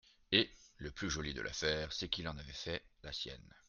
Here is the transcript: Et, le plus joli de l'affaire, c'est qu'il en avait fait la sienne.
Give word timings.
Et, 0.31 0.49
le 0.77 0.89
plus 0.89 1.11
joli 1.11 1.31
de 1.35 1.41
l'affaire, 1.43 1.93
c'est 1.93 2.09
qu'il 2.09 2.27
en 2.27 2.35
avait 2.39 2.53
fait 2.53 2.83
la 3.03 3.13
sienne. 3.13 3.55